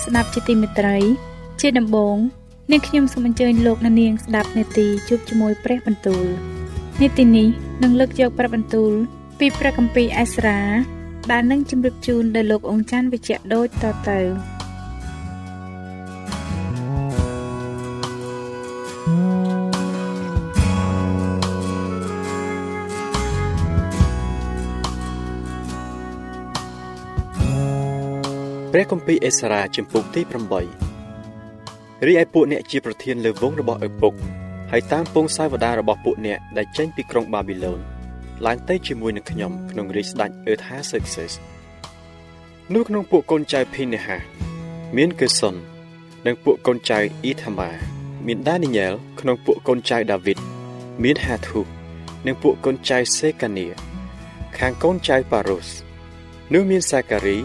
[0.00, 0.96] អស់លោកអ្នកស្ដាប់ជាទីមេត្រី
[1.60, 2.16] ជាដំបូង
[2.70, 6.24] នាងខ្ញុំសូមអញ្ជើញលោកអ្នកនាងស្ដាប់នេតិជួបជាមួយព្រះបន្ទូល
[7.02, 7.48] នេតិនេះ
[7.82, 8.92] នឹងលើកយកព្រះបន្ទូល
[9.38, 10.58] ពីព្រះគម្ពីរអេស្រា
[11.30, 14.18] ដែលនឹងជម្រាបជូនដល់លោកអង្ចាន់វិជ្ជៈដូចតទៅ
[28.74, 30.20] ព្រះគម្ពីរអេសារ៉ាជំពូកទី
[30.98, 34.14] 8រីឯពួកអ្នកជាប្រធានលើវងរបស់ឪពុក
[34.70, 37.80] ហើយតាមពងសាវតារបស់ពួកអ្នកដែលចេញពីក្រុងបាប៊ីឡូន
[38.46, 41.32] ឡើងទៅជាមួយនឹងខ្ញុំក្នុងរាជស្ដេចអឺថាសេកសេស
[42.74, 44.18] នោះក្នុងពួកកូនចៅភីនេហា
[44.96, 45.54] មានកេសុន
[46.26, 47.70] និងពួកកូនចៅអ៊ីថាម៉ា
[48.26, 50.38] មានដានីយ៉ែលក្នុងពួកកូនចៅដាវីត
[51.02, 51.60] មានហាធូ
[52.26, 53.66] និងពួកកូនចៅសេកានី
[54.58, 55.68] ខាងកូនចៅប៉ារុស
[56.52, 57.38] នោះមានសាការី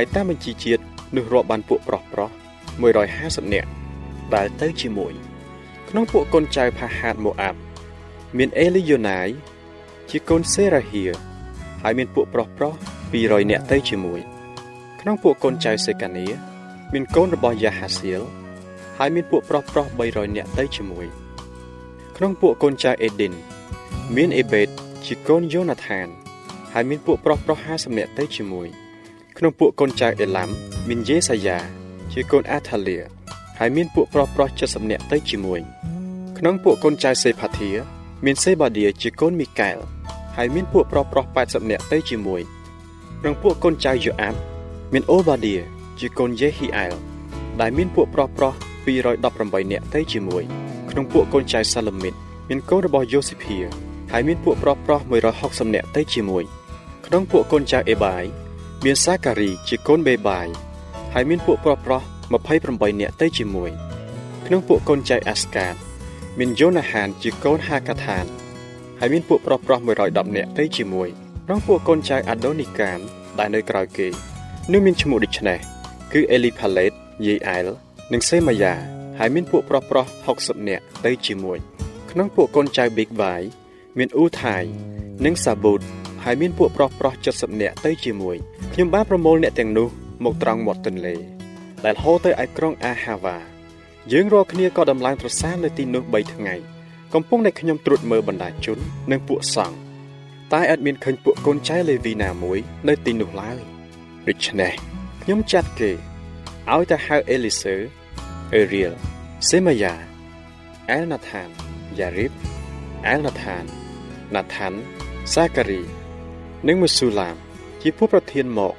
[0.00, 0.82] ហើយតាមបញ្ជីជាតិ
[1.16, 2.30] នោះរាប់បានពួកប្រុសប្រុស
[2.92, 3.68] 150នាក់
[4.34, 5.12] ដែលទៅជាមួយ
[5.88, 7.58] ក្នុងពួកកូនចៅផាហាតម៉ូអាប់
[8.38, 9.28] មានអេលីយ៉ូណាយ
[10.10, 11.04] ជាកូនសេរ៉ាហៀ
[11.82, 12.74] ហើយមានពួកប្រុសប្រុស
[13.12, 14.20] 200នាក់ទៅជាមួយ
[15.00, 16.26] ក្នុងពួកកូនចៅសេកានី
[16.92, 18.20] មានកូនរបស់យ៉ាហាសៀល
[18.98, 21.06] ហើយមានពួកប្រុសប្រុស300នាក់ទៅជាមួយ
[22.16, 23.32] ក្នុងពួកកូនចៅអេឌីន
[24.16, 24.68] មានអេបេត
[25.06, 26.06] ជាកូនយូណាថាន
[26.72, 28.68] ហើយមានពួកប្រុសប្រុស50នាក់ទៅជាមួយ
[29.40, 30.48] ក្នុងពួកកូនចៅអេឡាំ
[30.88, 31.58] មានយេសាយ៉ា
[32.12, 32.98] ជាកូនអាថាលៀ
[33.58, 35.60] ហើយមានពួកប្រុសប្រុស70នាក់ទៅជាមួយ
[36.38, 37.70] ក្នុងពួកកូនចៅសេផាធា
[38.24, 39.78] មានសេបាឌៀជាកូនមីកែល
[40.36, 42.40] ហើយមានពួកប្រុសប្រុស80នាក់ទៅជាមួយ
[43.20, 44.38] ក្នុងពួកកូនចៅយូអាប់
[44.92, 45.56] មានអូបាឌៀ
[46.00, 46.92] ជាកូនយេហ៊ីអែល
[47.60, 48.54] ដែលមានពួកប្រុសប្រុស
[49.08, 50.42] 218នាក់ទៅជាមួយ
[50.90, 52.14] ក្នុងពួកកូនចៅសាឡូមីត
[52.48, 53.58] មានកូនរបស់យូស៊ីភា
[54.12, 55.00] ហើយមានពួកប្រុសប្រុស
[55.38, 56.44] 160នាក់ទៅជាមួយ
[57.06, 58.24] ក្នុងពួកកូនចៅអេបាយ
[58.84, 60.48] មានសាការីជាកូនបេបាយ
[61.14, 62.02] ហើយមានពួកប្រុសប្រុស
[62.50, 63.70] 28នាក់ទៅជាមួយ
[64.46, 65.74] ក្នុងពួកកូនចៅអាស្កាត
[66.38, 68.24] មានយូណាហានជាកូនហាកាថាន
[68.98, 71.08] ហើយមានពួកប្រុសប្រុស110នាក់ទៅជាមួយ
[71.44, 72.98] ក្នុងពួកកូនចៅអាដូនីកាម
[73.38, 74.08] ដែលនៅក្រោយគេ
[74.72, 75.58] នោះមានឈ្មោះដូចនេះ
[76.12, 76.92] គឺអេលីផាឡេត
[77.26, 77.68] យេអែល
[78.12, 78.74] និងសេម៉ាយ៉ា
[79.18, 80.06] ហើយមានពួកប្រុសប្រុស
[80.36, 81.58] 60នាក់ទៅជាមួយ
[82.10, 83.34] ក្នុងពួកកូនចៅប៊ីកវ៉ៃ
[83.98, 84.56] មានអ៊ូថៃ
[85.24, 85.80] និងសាប៊ូត
[86.24, 88.36] ហើយមានពួកប្រុសប្រុស70នាក់ទៅជាមួយ
[88.72, 89.88] ខ្ញុំបានប្រមូលអ្នកទាំងនោះ
[90.24, 91.14] មកត្រង់មាត់ទន្លេ
[91.84, 93.36] ដែលហូរទៅឯក្រុងអាហាវ៉ា
[94.12, 96.54] យើងរាល់គ្នាក៏ដំឡើងត្រសានៅទីនោះ3ថ្ងៃ
[97.14, 98.78] កំពុងតែខ្ញុំត្រួតមើលបណ្ដាជន
[99.10, 99.78] និងពួកសង្ឃ
[100.52, 102.58] តែអត់មានឃើញពួកកូនចៅលេវីណាមួយ
[102.88, 103.58] នៅទីនោះឡើយ
[104.28, 104.72] ដូច្នេះ
[105.22, 105.90] ខ្ញុំចាត់គេ
[106.72, 107.76] ឲ្យទៅហៅអេលីសឺ
[108.54, 108.92] អេរៀល
[109.48, 109.94] សេម៉ាយ៉ា
[110.90, 111.48] អែលណាថាន
[111.98, 112.32] យ៉ារីប
[113.06, 113.64] អែលណាថាន
[114.34, 114.72] ណាថាន
[115.34, 115.80] សាការី
[116.66, 117.36] និងមូស៊ូឡាម
[117.82, 118.74] ជាពួកប្រធានមក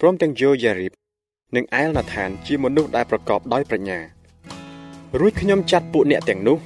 [0.00, 0.92] ព្រមទាំងយោយ៉ារីប
[1.56, 4.00] និងអែលណាថានជាមនុស្សដែលប្រកបដោយប្រាជ្ញា
[5.18, 6.58] រួចខ្ញុំចាត់ពួកអ្នកទាំងនោះ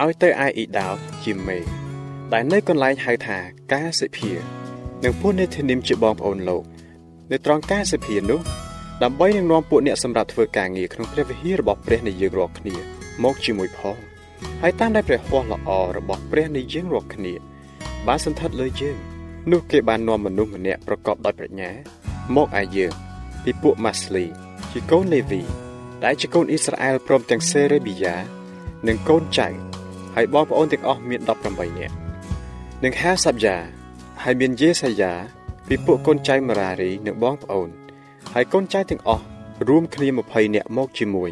[0.00, 0.88] ឲ្យទៅឯអ៊ីដោ
[1.24, 1.58] ជាមេ
[2.32, 3.38] ដែលនៅកន្លែងហៅថា
[3.72, 4.30] កាសិភា
[5.04, 6.62] និងពួកនេធានីមជាបងប្អូនលោក
[7.30, 8.40] នៅត្រង់កាសិភានោះ
[9.02, 12.74] ដើម្បីនឹងនាំពួកអ្នកសម្រាប់ធ្វើការងារក្នុងព្រះវិហាររបស់ព្រះនៃយើងរាល់គ្នា
[13.22, 13.96] មកជាមួយផង
[14.62, 17.32] ហើយតាមដែលព្រះហស្ថល្អរបស់ព្រះនៃយើងរាល់គ្នា
[18.06, 18.96] បានសន្ធិដ្ឋលើយើង
[19.50, 21.70] នោះគេបាននាំមនុស្សម្នាក់ប្រកបដោយប្រាជ្ញា
[22.36, 22.92] មកឯយើង
[23.44, 24.24] ពីពួកម៉ាស្លី
[24.72, 25.42] ជាកូនលេវី
[26.04, 28.16] ដែលជាកូនអ៊ីស្រាអែលព្រមទាំងសេរេប៊ីយ៉ា
[28.88, 29.48] និងកូនចៅ
[30.14, 31.94] ហើយបងប្អូនទាំងអស់មាន18នាក់
[32.84, 33.56] និងហាសាប់យ៉ា
[34.22, 35.12] ហើយមានយេសាយ៉ា
[35.68, 37.68] ពីពួកកូនចៅម៉ារារីនិងបងប្អូន
[38.34, 39.24] ហើយកូនចៅទាំងអស់
[39.68, 41.30] រួមគ្នា20នាក់មកជាមួយ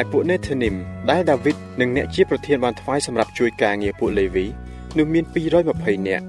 [0.00, 0.74] ឯពួកនេធានីម
[1.10, 4.46] ដែលដាវីតនិងអ្នកជាប្រធានបានថ្វាយសម្រាប់ជួយការងារពួកលេវី
[4.96, 5.24] នោះមាន
[5.66, 6.24] 220នាក់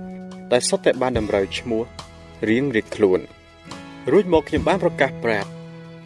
[0.51, 1.83] ដែលសុទ្ធតែបានតម្រូវឈ្មោះ
[2.49, 3.19] រៀងរៀបខ្លួន
[4.11, 5.49] រួចមកខ្ញុំបានប្រកាសប្រាប់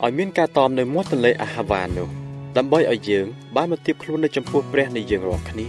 [0.04, 2.10] ឲ្យមានការតមនៅមាត់ទន្លេអាហាវ៉ានោះ
[2.58, 3.26] ដើម្បីឲ្យយើង
[3.56, 5.68] បានមកទៀបខ្លួននៅចំពោះព្រះនៃយើងរាល់គ្នា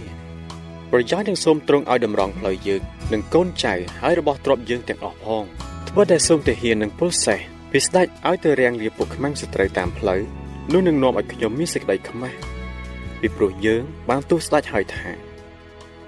[0.91, 2.81] ប្រយោជន៍ទាំងសូមទ្រង់ឲ្យតម្រង់ផ្លូវយើង
[3.13, 5.43] និងកូនចៅហើយរបស់ទ្រព្យយើងទាំងអស់ផង
[5.89, 7.39] ធ្វើតែសូមទាហាននិងពលសេះ
[7.71, 10.21] ពីស្ដេចឲ្យទៅរាំងលាពួកខ្មាំងសត្រូវតាមផ្លូវ
[10.73, 12.37] នោះនឹងនាំឲ្យខ្ញុំមានសេចក្តីខ្មាស់
[13.19, 15.09] ពីព្រោះយើងបានទូស្ដេចហើយថា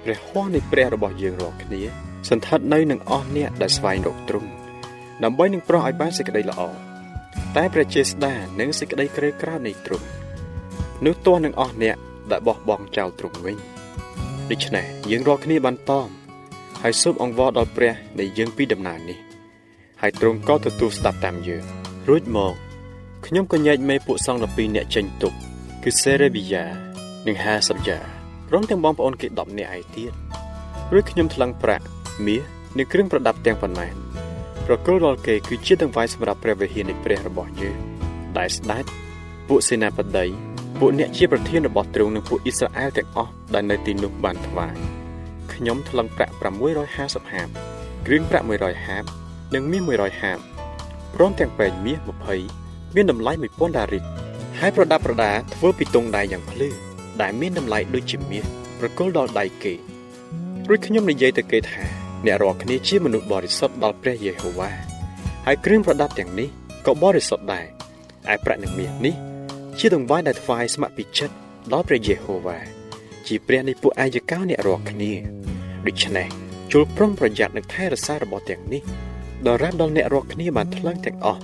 [0.03, 4.49] ព្រះហស្ថនៃព្រះរបស់យើងរាល់គ្នា សន្ធិដ្ឋនៅនឹងអស់អ្នកដែលស្វែងរកទ្រង់
[5.23, 6.61] ដើម្បីនឹងប្រោះឲ្យបានសេចក្តីល្អ
[7.55, 10.07] តែព្រះចេស្តានិងសេចក្តីក្រើក្រៅនៃទ្រង់
[11.05, 11.97] នោះទាស់នឹងអស់អ្នក
[12.31, 13.57] ដែលបោះបង់ចោលទ្រង់វិញ
[14.51, 16.09] ដូច្នេះយើងរាល់គ្នាបានតម
[16.81, 19.17] ហើយសូមអង្វរដល់ព្រះនៃយើងពីដំណើរនេះ
[20.01, 21.63] ហើយទ្រង់ក៏ទទួលស្ដាប់តាមយើង
[22.09, 22.53] រួចមក
[23.25, 25.33] ខ្ញុំក៏ញែកមេពួកសង្ឃ12នាក់ចេញទុក
[25.83, 26.65] គឺសេរេប៊ីយ៉ា
[27.27, 27.99] និងហាសាយ៉ា
[28.49, 30.11] ព្រមទាំងបងប្អូនគេ10នាក់ឯទៀត
[30.93, 31.85] រួចខ្ញុំថ្លឹងប្រាក់
[32.25, 32.41] មាស
[32.77, 33.93] និងគ្រឿងប្រដាប់ទាំងប៉ុន្មាន
[34.65, 37.77] ប្រគល់ដល់គេគឺជាដង្វាយសម្រាប់ព្រះវិហារនៃព្រះរបស់យើង
[38.37, 38.85] ដែលស្ដេច
[39.47, 40.25] ពួកសេនាបតី
[40.79, 44.75] ពួកអ្នកជាប្រធានរបស់ទ្រង់និងពួកអ៊ីស្រាអែលទាំងអស់ដែលនៅទីនោះបានថ្វាយ
[45.53, 46.33] ខ្ញុំថ្លឹងប្រាក់
[46.83, 47.49] 650ហាប
[48.05, 49.03] គ្រឿងប្រាក់100ហាប
[49.55, 50.39] និងមាស100ហាប
[51.15, 51.99] ព្រមទាំងពែងមាស
[52.47, 54.03] 20មានតម្លៃ1000ដារីត
[54.59, 56.69] ហើយប្រដាប់ប្រដាធ្វើពីទង់ដែងយ៉ាងភ្លឺ
[57.21, 58.45] ដែលមានតម្លៃដូចជាមាស
[58.79, 59.73] ប្រគល់ដល់ដៃគេ
[60.67, 64.71] រួចខ្ញុំនិយាយទៅគេថា អ្នករាល់គ្នាជាមនុស្សបរិសុទ្ធដល់ព្រះយេហូវ៉ា
[65.45, 66.49] ហើយគ្រឿងប្រដាប់ទាំងនេះ
[66.85, 67.65] ក៏បរិសុទ្ធដែរ
[68.33, 69.15] ឯប្រាក់និងមាសនេះ
[69.79, 71.35] ជាដង្វាយដែលថ្វាយស្ម័គ្រពីចិត្ត
[71.73, 72.57] ដល់ព្រះយេហូវ៉ា
[73.27, 75.11] ជាព្រះនៃពួកអាយកោអ្នករាល់គ្នា
[75.87, 76.27] ដូច្នេះ
[76.71, 78.81] ជុលប្រុងប្រយ័ត្ននឹងថែរក្សារបស់ទាំងនេះ
[79.45, 81.41] ដល់រាប់ដល់អ្នករាល់គ្នាបានថ្លឹងទាំងអស់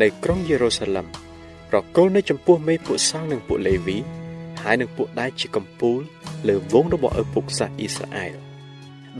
[0.00, 1.06] នៅក្រុងយេរូសាឡឹម
[1.70, 3.96] ប្រគល់នៅចំពោះមេពួកសង្ឃនិងពួកលេវី
[4.62, 6.00] ហើយនឹងពួកដែលជាកំពូល
[6.48, 8.34] លើវងរបស់ឪពុកសាសអ៊ីស្រាអែល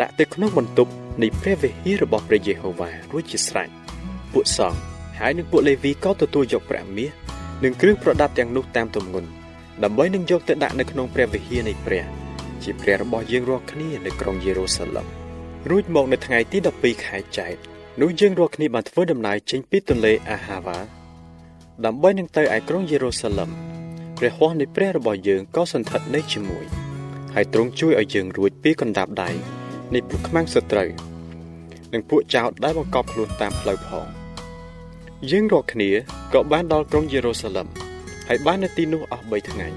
[0.01, 0.91] ដាក់ទៅក្នុងបន្ទប់
[1.23, 3.69] នៃព្រះវិហាររបស់ព្រះយេហូវ៉ារួចជាស្រេច
[4.33, 4.81] ពួកសង្ឃ
[5.19, 7.11] ហើយនឹងពួកលេវីក៏ទទួលយកប្រាក់មាស
[7.65, 9.29] និងគ្រឿងប្រដាប់ទាំងនោះតាមទម្ងន់
[9.85, 12.05] ដើម្បីនឹងយកទៅដាក់នៅក្នុងព្រះវិហារនៃព្រះ
[12.63, 15.07] ជាព្រះរបស់យើងរាល់គ្នានៅក្រុងយេរូសាឡឹម
[15.71, 17.55] រួចមកនៅថ្ងៃទី12ខែចែក
[18.01, 20.79] នោះយើងរាល់គ្នាបានធ្វើដំណើរចេញពីទន្លេអាហាវ៉ា
[21.85, 23.51] ដើម្បីនឹងទៅឯក្រុងយេរូសាឡឹម
[24.19, 26.65] ព្រះហស្ថនៃព្រះរបស់យើងក៏សន្ធិដ្ឋនៅជាមួយ
[27.35, 29.31] ហើយទ្រង់ជួយឲ្យយើងរួចពីកណ្ដាប់ដៃ
[29.95, 30.89] នៃពួកខ្មាំងសត្រូវ
[31.93, 34.07] និងពួកចោតដែលបង្កប់ខ្លួនតាមផ្លូវផង
[35.31, 35.91] យើងរាល់គ្នា
[36.33, 37.67] ក៏បានដល់ក្រុងយេរូសាឡឹម
[38.29, 39.69] ហើយបាននៅទីនោះអស់3ថ្ងៃ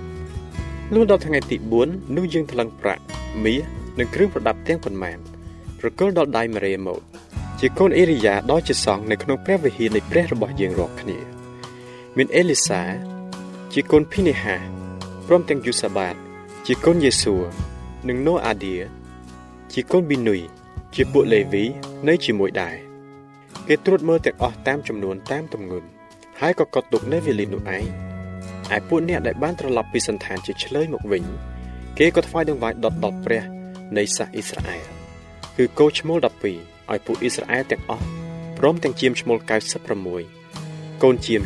[0.94, 3.04] លុះដល់ថ្ងៃទី4នោះយើងថ្លឹងប្រាក់
[3.44, 3.62] មាស
[4.00, 5.18] និងគ្រឿងប្រដាប់ទាំងប៉ុន្មាន
[5.80, 7.02] ប្រគល់ដល់ដៃម៉ារ៉េម៉ូត
[7.60, 11.18] ជាកូនអេរីយ៉ាដ៏ជាសង្ឃនៅក្នុងព្រះវិហារនៃព្រះរបស់យើងរាល់គ្នា
[12.18, 12.82] មានអេលីសា
[13.74, 14.56] ជាកូនភីនេហា
[15.28, 16.16] ព្រមទាំងយូសាបាត
[16.68, 17.36] ជាកូនយេស៊ូ
[18.08, 18.76] និងណូអាឌៀ
[19.74, 20.42] ជាកូនប៊ីនុយ
[20.96, 21.64] ជាពួកលេវី
[22.08, 22.76] នៅជាមួយដែរ
[23.68, 25.88] គេត្រួតមើលទាំងអស់តាមចំនួនតាមទម្ងន់
[26.40, 27.86] ហើយក៏កត់ទុកនៅវេលានោះឯង
[28.76, 31.24] ឯពួកអ្នកដែលបានត្រឡប់ពីសន្តានជាឆ្លើយមកវិញ
[31.98, 33.44] គេក៏ថ្វាយដង្វាយដុតដល់ព្រះ
[33.98, 34.84] នៃសាសអ៊ីស្រាអែល
[35.58, 36.28] គឺគោឈ្មោល12
[36.92, 38.06] ឲ្យពួកអ៊ីស្រាអែលទាំងអស់
[38.58, 39.38] ព្រមទាំងជាមឈ្មោល
[40.20, 41.42] 96កូនជាម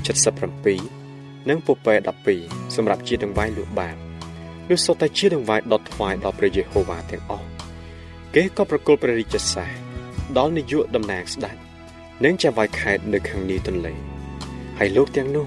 [0.71, 1.95] 77និងពពែ
[2.35, 3.95] 12សម្រាប់ជាដង្វាយលក់បាប
[4.69, 7.54] នោះសុទ្ធតែជាដង្វាយដុតថ្វាយដល់ព្រះយេហូវ៉ាទាំងអស់
[8.39, 9.73] គេក៏ប្រគល់ព្រះរាជសារ
[10.37, 11.55] ដល់នាយកតំណាងស្ដេច
[12.23, 13.93] និងចៅវាយខេតនៅខាងនេះទន្លេ
[14.79, 15.45] ហើយលោកទាំងនោះ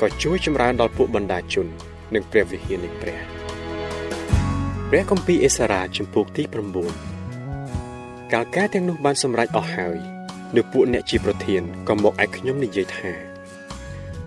[0.00, 1.66] ក៏ជួយចម្រើនដល់ពួកបណ្ដាជន
[2.14, 3.20] និងព្រះវិហារនៃព្រះ
[4.88, 6.42] ព្រះគម្ពីរអេសារ៉ាជំពូកទី
[7.22, 9.98] 9កាលការទាំងនោះបានសម្រេចអស់ហើយ
[10.56, 13.10] នៅពួកអ្នកជាប្រធានក៏មកឯខ្ញុំនិយាយថា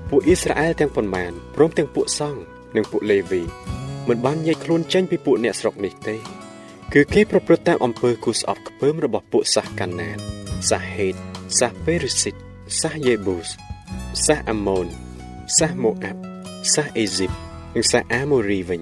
[0.10, 2.42] ពួកអ៊ីស្រាអែលទាំងប៉ុន្មានព្រមទាំងពួកសង្ឃ
[2.76, 3.42] និងពួកលេវី
[4.08, 6.35] មិនបានញែកខ្លួនចេញពីពួកអ្នកស្រុកនេះទេ
[6.94, 10.18] គឺគេប្រព្រឹត្តតាមអំពើគូស្អប់ខ្ពើមរបស់ពួកសាសកាណាន
[10.70, 11.16] សាសហេត
[11.60, 12.36] សាសពេរុសិត
[12.82, 13.50] សាសយេប៊ូស
[14.26, 14.88] សាសអាម៉ូន
[15.58, 16.22] សាសម៉ូអាប់
[16.74, 17.32] សាសអេស៊ីប
[17.76, 18.82] និងសាសអាម៉ូរីវិញ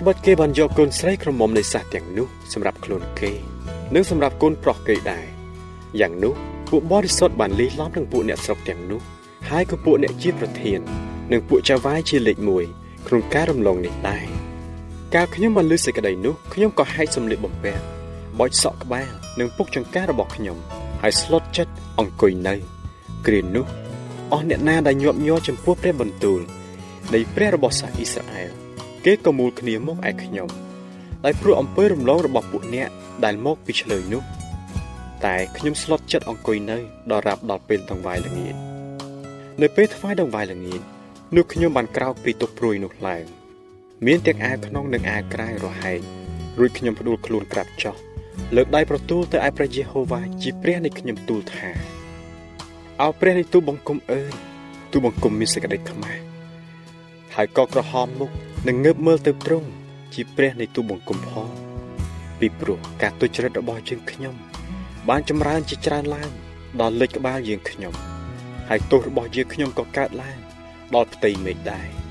[0.00, 3.32] ត្បិតគេបានយកកូនស្រីក្រមុំនៃសាសទាំងនោះសម្រាប់ខ្លួនគេ
[3.94, 5.26] និងសម្រាប់កូនប្រុសគេដែរ
[6.00, 6.34] យ៉ាងនោះ
[6.70, 9.00] ពួកបរិសុទ្ធបានលីឡំនឹងពួកអ្នកស្រុកទាំងនោះ
[9.50, 10.80] ហើយក៏ពួកអ្នកជាប្រធាន
[11.32, 12.38] និងពួកចៅវាយជាលេខ
[12.72, 14.45] 1ក្នុងការរំលងនេះដែរ
[15.16, 17.82] កាលខ្ញុំបានលើសេចក្តីនោះខ្ញុំក៏ហែកសម្លៀកបំពាក់
[18.38, 20.56] បោចសក់ក្បាលនិងពុកចង្ការបស់ខ្ញុំ
[21.02, 22.54] ហើយស្លុតចិត្តអង្គុយនៅ
[23.26, 23.66] គ្រានោះ
[24.32, 26.40] អស់អ្នកណាដែលញាប់ញ័រចំពោះព្រះបន្ទូល
[27.14, 28.50] នៃព្រះរបស់សាសអ៊ីស្រាអែល
[29.04, 30.48] គេក៏មូលគ្នាមកឯខ្ញុំ
[31.24, 32.88] ដោយព្រោះអំពើរំលងរបស់ពួកអ្នក
[33.24, 34.22] ដែលមកពីឆ្លើយនោះ
[35.24, 36.78] តែខ្ញុំស្លុតចិត្តអង្គុយនៅ
[37.10, 38.54] ដល់រាប់ដល់ពេលដង្វាយល្ងាច
[39.62, 40.80] នៅពេលថ្វាយដង្វាយល្ងាច
[41.36, 43.35] នោះខ្ញុំបានក្រោកពីទុកព្រួយនោះឡើង
[44.04, 46.00] មានទាំងអាវក្នុងនិងអាវក្រៅរហែក
[46.58, 47.94] រួចខ្ញុំផ្ដួលខ្លួនក្រាបចុះ
[48.56, 51.68] លើកដៃប្រទូលទៅឯព្រះយេហូវ៉ាជាព្រះនៃខ្ញុំទូលថា
[53.02, 54.32] អោព្រះនៃទូបង្គំអើយ
[54.92, 56.22] ទូបង្គំមានសេចក្តីខ្មាស់
[57.34, 58.30] ហើយក៏ក្រហមមុខ
[58.68, 59.68] និងងើបមើលទៅទ្រង់
[60.14, 61.48] ជាព្រះនៃទូបង្គំផង
[62.40, 64.34] ពីព្រោះការទុច្ចរិតរបស់យើងខ្ញុំ
[65.08, 66.30] បានចម្រើនជាច្រើនឡើង
[66.80, 67.94] ដល់លេចក្បាលយើងខ្ញុំ
[68.68, 70.38] ហើយទោសរបស់យើងខ្ញុំក៏កើតឡើង
[70.94, 72.05] ដល់ផ្ទៃមេឃដែរ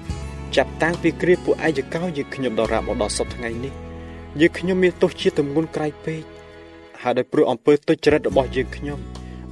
[0.56, 3.74] ចាប់តាំងពីគ្រាពួកឯយកោយើងខ្ញុំដល់រាប់មកដល់សពថ្ងៃនេះ
[4.40, 6.22] យើងខ្ញុំមានទោសជាទម្ងន់ក្រៃពេក
[7.02, 9.00] ហើយដោយព្រោះអំពើទុច្ចរិតរបស់យើងខ្ញុំ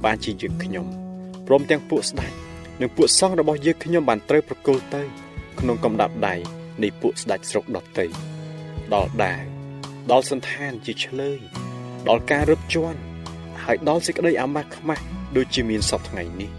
[0.04, 0.86] បានជាយើងខ្ញុំ
[1.46, 2.32] ព្រមទាំងពួកស្ដេច
[2.80, 5.02] និងពួកសង្ឃរបស់យើងខ្ញុំបានត្រូវប្រគល់ទៅ
[5.60, 6.34] ក្នុងកំដាប់ដៃ
[6.82, 8.06] នៃពួកស្ដេចស្រុកដតី
[8.94, 9.42] ដល់ដាវ
[10.10, 11.40] ដល់សន្តានជាឆ្លើយ
[12.08, 12.98] ដល់ការរឹបជាន់
[13.64, 15.02] ហើយដល់សេចក្តីអាម៉ាស់ខ្មាស់
[15.36, 16.50] ដូចជាមានសពថ្ងៃនេះ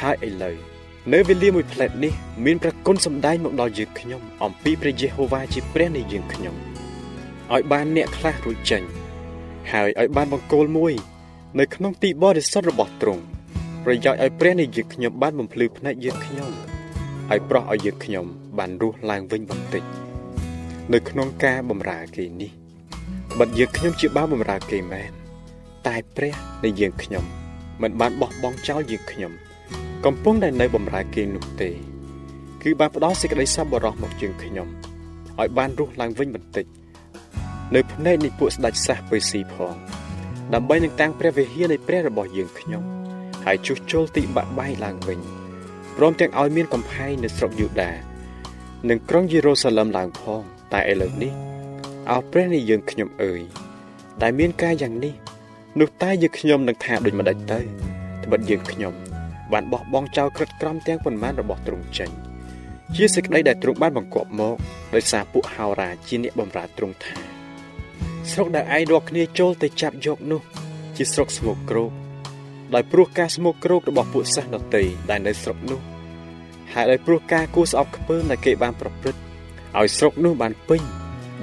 [0.00, 0.71] ហើយឥឡូវ
[1.10, 2.12] នៅវេលាមួយផ្លែតនេះ
[2.44, 6.54] មានព្រះគុណសម្ដែងមកដល់យើងខ្ញុំ អំពីព្រះយេហូវ៉ាជាព្រះនៃយើងខ្ញុំ
[7.52, 8.82] ឲ្យបានអ្នកខ្លះរួចចេញ
[9.72, 10.92] ហើយឲ្យបានបង្គោលមួយ
[11.58, 13.22] នៅក្នុងទីបរិសុទ្ធរបស់ទ្រង់
[13.84, 16.50] ប្រយោជន៍ឲ្យព្រះនៃយើងខ្ញុំបានបំភ្លឺភ្នែកយើងខ្ញុំ
[17.28, 18.26] ហើយប្រោះឲ្យយើងខ្ញុំ
[18.58, 19.82] បានរស់ឡើងវិញបន្តិច
[20.92, 22.50] នៅក្នុងការបម្រើគេនេះ
[23.38, 25.10] បិទយើងខ្ញុំជាបាវបម្រើគេមែន
[25.86, 27.24] តែព្រះនៃយើងខ្ញុំ
[27.82, 29.32] មិនបានបោះបង់ចោលយើងខ្ញុំ
[30.06, 31.70] កំពុងតែនៅបម្រើគេនោះទេ
[32.62, 34.68] គឺបានផ្ដល់សេចក្តីសប្បុរសមកយើងខ្ញុំ
[35.40, 36.66] ឲ្យបានរស់ឡើងវិញបន្តិច
[37.74, 39.74] នៅភ្នែកនៃពួកស្ដេចសាសពើស៊ីផង
[40.54, 42.82] ដើម្បីនឹងតាំងព្រះវិហារនៃព្រះរបស់យើងខ្ញុំ
[43.44, 45.18] ហើយជួសជុលទីបាក់បែកឡើងវិញ
[45.96, 47.92] ព្រមទាំងឲ្យមានកំផែងនៅស្រុកយូដា
[48.88, 50.42] និងក្រុងយេរូសាឡឹមឡើងផង
[50.72, 51.32] តែឥឡូវនេះ
[52.10, 53.42] អោព្រះនៃយើងខ្ញុំអើយ
[54.22, 55.14] ដែលមានការយ៉ាងនេះ
[55.80, 57.60] នោះតែយើងខ្ញុំនឹងថាដូចម្ដេចទៅ
[58.24, 59.11] ត្បិតយើងខ្ញុំ
[59.52, 62.10] បានបោះបង់ចោលក្រិតក្រមទាំងប៉ុន្មានរបស់ទ្រង់ចេញ
[62.96, 64.56] ជាសេចក្តីដែលទ្រង់បានបង្គាប់មក
[64.94, 67.14] ដោយសារពួកហោរាជាអ្នកបម្រើទ្រង់ថា
[68.30, 70.40] ស្រុកដែលឯងរកគ្នាចូលទៅចាប់យកនោះ
[70.96, 71.90] ជាស្រុកស្មោកគ្រោក
[72.74, 75.80] ដោយព្រោះការស្មោកគ្រោករបស់ពួកសាសដតីដែលនៅស្រុកនោះ
[76.72, 79.20] ហើយដោយព្រោះការគួស្អប់ខ្ពើមដែលគេបានប្រព្រឹត្ត
[79.78, 80.82] ឲ្យស្រុកនោះបានពេញ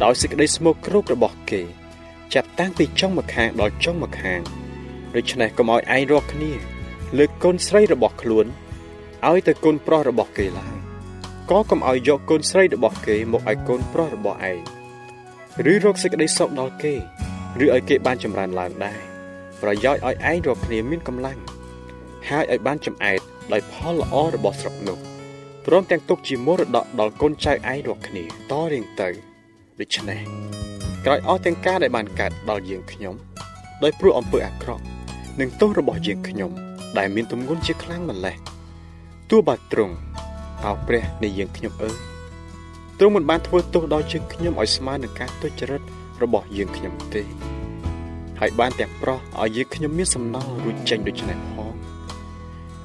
[0.03, 1.61] ដោយសេចក្តីស្មោកគ្រោករបស់គេ
[2.33, 4.39] ចាប់តាំងពីចុងម្ខាងដល់ចុងម្ខាង
[5.15, 6.78] ដូច្នេះកុំឲ្យឯងរកគ្នា
[7.17, 8.45] លើកកូនស្រីរបស់ខ្លួន
[9.29, 10.75] ឲ្យទៅកូនប្រុសរបស់គេឡើយ
[11.51, 14.59] ក៏កុំឲ្យយកកូនស្រីរបស់គេមកឲ្យកូនប្រុសរបស់ឯង
[15.71, 16.93] ឬរកសេចក្តីសុខដល់គេ
[17.63, 18.99] ឬឲ្យគេបានចម្រើនឡើងដែរ
[19.61, 21.39] ប្រយោជន៍ឲ្យឯងរកគ្នាមានកម្លាំង
[22.29, 23.19] ហើយឲ្យបានចំអែត
[23.53, 24.97] ដោយផលល្អរបស់ស្រុកនោះ
[25.65, 29.09] ព្រមទាំងទុកជាមរតកដល់កូនចៅឯងរកគ្នាតរៀងទៅ
[29.79, 30.21] ដូច្នេះ
[31.05, 33.15] ក្រោយអស់ទាំងការដែលបានកើតដល់យើងខ្ញុំ
[33.83, 34.83] ដោយព្រោះអំពើអាក្រក់
[35.39, 36.51] និងទោសរបស់យើងខ្ញុំ
[36.97, 38.35] ដែលមានទម្ងន់ជាខ្លាំងម្ល៉េះ
[39.29, 39.95] ទោះបើត្រង់
[40.65, 41.97] អោព្រះនៃយើងខ្ញុំអើយ
[42.99, 45.81] ទ្រង់មិនបានធ្វើទោសដល់យើងខ្ញុំឲ្យស្មើនឹងការទុច្ចរិត
[46.23, 47.23] របស់យើងខ្ញុំទេ
[48.39, 51.73] ហើយបានទាំងប្រោះឲ្យយើងខ្ញុំមានសំណល់រួចចេញដូច្នេះផង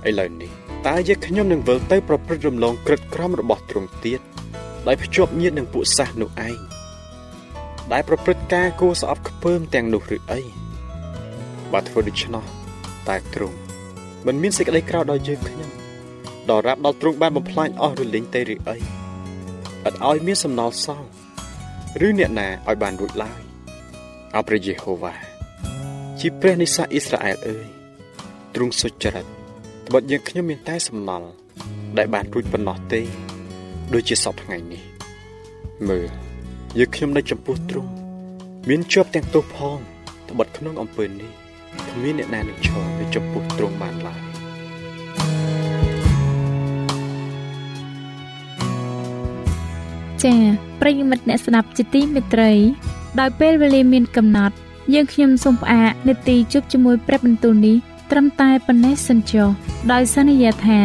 [0.08, 0.50] ឥឡូវនេះ
[0.88, 4.20] តើយើងខ្ញុំនឹងវិលទៅប្រព្រឹត្តរំលងក្រិតក្រមរបស់ទ្រង់ទៀត
[4.87, 6.58] ដោយភ្ជាប់ញាតនឹងពួកសាសនោះឯង
[7.92, 10.40] ដែលប្រព្រឹត្តការគួរស្អប់ខ្ពើមទាំងនោះឬអី
[11.73, 12.44] បើធ្វើដូច្នោះ
[13.08, 13.63] តែទ្រង់
[14.26, 15.71] មិនមានសេចក្តីក្រោធដល់យើងខ្ញុំ
[16.50, 18.81] ដល់រាប់ដល់ទ្រង់បានបំផ្លាញអស់រលីងទេឬអីឥ
[19.93, 21.09] តឲ្យមានសំណល់សល់
[22.07, 23.40] ឬអ្នកណាឲ្យបានរួចឡើយ
[24.37, 25.14] អោព្រះយេហូវ៉ា
[26.21, 27.66] ជាព្រះនៃសាសអ៊ីស្រាអែលអើយ
[28.54, 29.26] ទ្រង់សុចរិត
[29.87, 31.28] ត្បិតយើងខ្ញុំមានតែសំណល់
[31.99, 33.00] ដែលបានរួចប៉ុណ្ណោះទេ
[33.95, 34.83] ដូចជាសពថ្ងៃនេះ
[35.88, 36.09] មើល
[36.78, 37.93] យើងខ្ញុំនៅចំពោះទ្រង់
[38.69, 39.78] មានជាប់ទាំងទោសផង
[40.31, 41.44] ត្បិតក្នុងអំពើនេះ
[41.90, 44.21] គ្មានអ្នកណានឹងឈរនៅចំពោះទ្រង់បានឡើយ
[50.23, 50.40] ចា៎
[50.81, 52.52] ប្រិយមិត្តអ្នកស្ដាប់ជាទីមេត្រី
[53.21, 54.54] ដោយពេលវេលាមានកំណត់
[54.95, 57.76] យើងខ្ញុំសូមផ្អាកនាទីជប់ជាមួយព្រឹបបន្ទូលនេះ
[58.11, 59.49] ត្រឹមតែប៉ុណ្ណេះសិនចុះ
[59.93, 60.81] ដោយសន្យាថា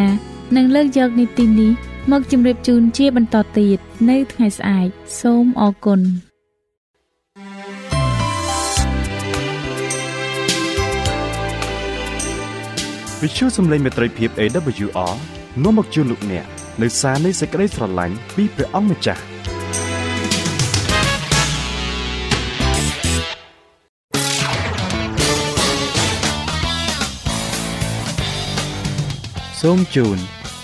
[0.56, 1.72] នឹងលើកយកនីតិនេះ
[2.10, 3.78] មកជម្រាបជូនជាបន្តទៀត
[4.10, 4.88] នៅថ្ងៃស្អែក
[5.20, 6.29] សូមអរគុណ
[13.24, 15.14] វិទ្យុសំឡេងមេត្រីភាព AWR
[15.64, 16.44] នាំមកជូនលោកអ្នក
[16.82, 19.22] នៅសារនៃសេចក្តីស្រឡាញ់ពីព្រះអង្គម្ចាស់
[29.60, 30.18] សូមជូន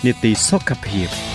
[0.04, 1.25] នីតិសុខភាព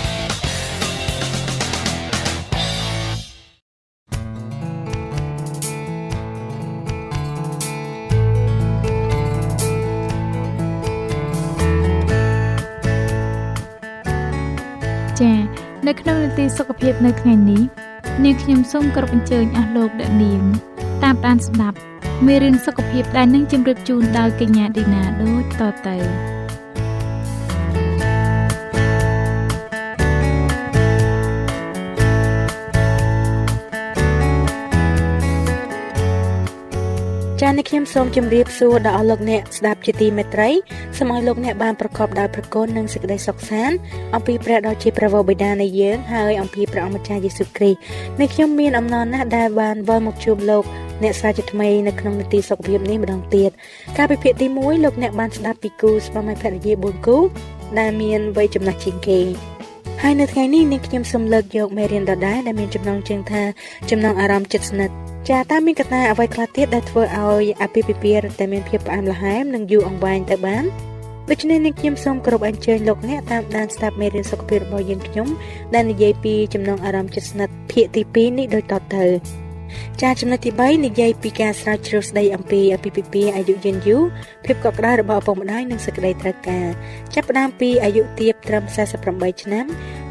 [17.06, 17.62] នៅថ្ងៃនេះ
[18.24, 20.42] នាងខ្ញុំសូមគោរពអញ្ជើញអស់លោកអ្នកនាង
[21.04, 21.78] តាមដានស្ដាប់
[22.26, 25.96] មេរៀនសុខភាពដែលនឹងជម្រាបជូនដោយកញ្ញាឌីណាដូចតទៅ
[37.52, 40.50] ចា៎នេះខ្ញុំសូមជម្រាបសួរដល់អស់លោកអ្នកស្ដាប់ជាទីមេត្រី
[40.98, 43.78] សូមឲ្យលោកអ្នកបានប្រកបដោយព្រះគុណនិងសេចក្តីសុខសាន្ត
[44.16, 47.80] អំពីព្រះដ៏ជាព្រះវរបិតានៃយើងហើយអំពីព្រះអម្ចាស់យេស៊ូវគ្រីស្ទ
[48.20, 50.64] នេះខ្ញុំមានអំណរណាស់ដែលបានវិលមកជួបលោក
[51.04, 53.50] អ្នកស្រាវជ្រាវថ្មីនៅក្នុងនីតិសុខភាពនេះម្ដងទៀត
[53.98, 57.18] ការពិភាក្សាទី1លោកអ្នកបានស្ដាប់ពីគូស្វាមីភរិយា4គូ
[57.80, 59.22] ដែលមានវ័យចំណាស់ជាងគេ
[60.02, 63.44] ហើយនៅថ្ងៃនេះនាងខ្ញុំសូមលើកយកមេរៀនដដែលដែលមានចំណងជើងថា
[63.90, 64.96] ចំណងអារម្មណ៍ចិត្តស្និទ្ធ
[65.30, 70.64] ចាតើមានកត្តាអ្វីខ្លះទៀតដែលធ្វើឲ្យអាពាហ៍ពិពាហ៍តែមានភាពផ្អែមល្ហែមនិងយូរអង្វែងទៅបាន
[71.30, 75.28] ដូច្នេះនាងខ្ញុំសូមគោរពអញ្ជើញលោកអ្នកតាមដានស្ដាប់មេរៀនសុខភាពរបស់យើងខ្ញុំ
[75.74, 79.06] ដែលនិយាយពីចំណងអារម្មណ៍ចិត្តស្និទ្ធភាគទី2នេះដូចតទៅ
[80.02, 84.04] ចាចំណុចទី3និយាយពីការស្រាវជ្រាវស្ដីអំពីអាពាហ៍ពិពាហ៍អាយុយឺនយូរ
[84.46, 86.68] ភាពកក់ក្ដៅរបស់ឪពុកម្ដាយនិងសេចក្តីត្រូវការ
[87.14, 88.64] ចាប់ផ្ដើមពីអាយុទាបត្រឹម
[89.04, 89.66] 48ឆ្នាំ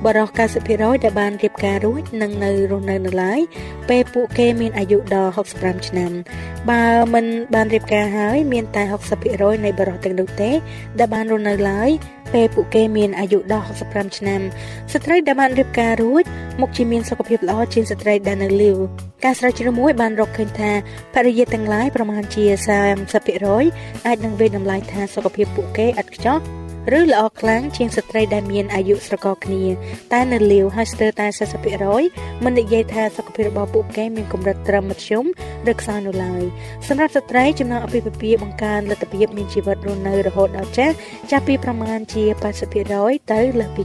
[0.05, 3.41] បរិសុទ្ធ90%ដែលបានរៀបការរួចនិងនៅរស់នៅនៅឡើយ
[3.89, 6.11] ពេលពួកគេមានអាយុដល់65ឆ្នាំ
[6.71, 7.25] បើមិន
[7.55, 8.83] បានរៀបការហើយមានតែ
[9.25, 10.51] 60%នៃបរិសុទ្ធទាំងនោះទេ
[10.99, 11.91] ដែលបានរស់នៅឡើយ
[12.35, 14.41] ពេលពួកគេមានអាយុដល់65ឆ្នាំ
[14.93, 16.25] ស្ត្រីដែលបានរៀបការរួច
[16.61, 18.77] មុខជាមានសុខភាពល្អជាងស្ត្រីដែលនៅលីវ
[19.25, 20.73] ការស្រាវជ្រាវមួយបានរកឃើញថា
[21.15, 22.45] ភរិយាទាំងឡាយប្រមាណជា
[23.27, 26.39] 30%អាចនឹងវិតម្លៃថាសុខភាពពួកគេឥតខ្ចោះ
[26.99, 29.65] ឬល្អខ្លាំងជាងស្ត្រីដែលមានអាយុស្រករគ្នា
[30.13, 31.27] តែនៅលាវហើយស្ទើរតែ
[31.87, 35.25] 40%មិននិយាយថាសុខភាពរបស់ពួកគេមានកម្រិតត្រឹមមធ្យម
[35.71, 36.43] ឬខ្សោយនៅឡើយ
[36.89, 40.95] សម្រាប់ស្ត្រីចំណងអភិភិភាបង្កើនលទ្ធភាពមានជីវិតរស់នៅរហូតដល់ចាស់
[41.31, 42.25] ចាប់ពីប្រមាណជា
[42.83, 43.83] 80%ទៅលើសពី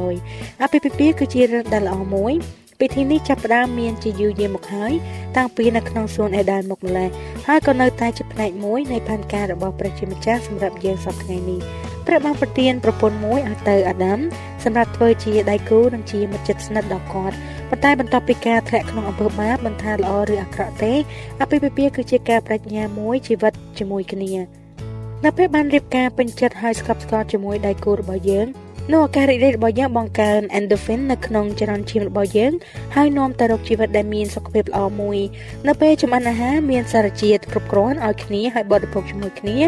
[0.00, 2.34] 90%អភិភិភាគឺជារឿងដែលល្អមួយ
[2.80, 4.92] ពិធីនេះចាប់ផ្ដើមមានជាយូរយារមកហើយ
[5.36, 7.08] តាំងពីនៅក្នុងសួនអេដានមកម្លេះ
[7.46, 11.60] ហើយក៏នៅតែជាផ្នែកមួយនៃផែនការរបស់ព្រះជាម្ចាស់សម្រាប់យើងសប្តាហ៍ថ្ងៃនេះ
[12.06, 14.18] ព្រះបានប្រទានប្រពន្ធមួយឲ្យទៅអាដាម
[14.64, 17.36] សម្រាប់ធ្វើជាដៃគូនិងជាមិត្តជិតស្និទ្ធដល់គាត់
[17.70, 20.92] ប៉ុន្តែបន្ទាប់ពីការធ្លាក់ក្នុងអំពើបាបមិនថាល្អឬអាក្រក់ទេ
[21.40, 24.32] អភិភិភាគឺជាការបញ្ញាមួយជីវិតជាមួយគ្នា
[25.24, 28.46] នៅពេលបានរៀបការពេញចិត្តហើយស្កប់ស្កល់ជាមួយដៃគូរបស់យើង
[28.92, 32.52] នោះអាការរីករាយរបស់យើងបង្កើន endorphin នៅក្នុងចរន្តឈាមរបស់យើង
[32.94, 35.18] ហើយនាំទៅរកជីវិតដែលមានសុខភាពល្អមួយ
[35.66, 39.58] នៅពេលចម្អិនអាហារមានសារជាតិគ្រប់គ្រាន់ឲ្យគ្នាហើយបរិភោគជាមួយគ្នា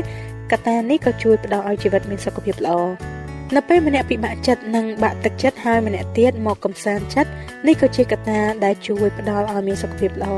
[0.50, 3.17] កត្តានេះក៏ជួយផ្ដល់ឲ្យជីវិតមានសុខភាពល្អ
[3.56, 7.30] នៅពេលម្នាក់ពិបាកចិត្តនិងបាក់ទឹកចិត្តហើយម្នាក់ទៀតមកកំសាន្តចិត្ត
[7.66, 10.34] នេះក៏ជាកត្តាដែលជួយផ្ដល់ឲ្យមានសុខភាពល្អ